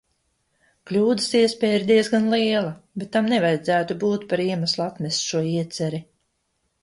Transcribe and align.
Kļūdas 0.91 1.27
iespēja 1.39 1.75
ir 1.79 1.83
diezgan 1.89 2.25
liela, 2.35 2.71
bet 3.03 3.11
tam 3.17 3.29
nevajadzētu 3.33 3.97
būt 4.05 4.25
par 4.31 4.43
iemeslu 4.49 4.85
atmest 4.87 5.27
šo 5.27 5.43
ieceri. 5.51 6.01